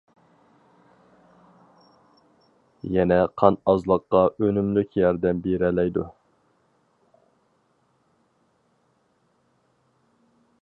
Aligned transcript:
يەنە 2.95 3.19
قان 3.41 3.57
ئازلىققا 3.73 4.23
ئۈنۈملۈك 4.47 4.97
ياردەم 5.01 5.43
بېرەلەيدۇ. 5.49 6.07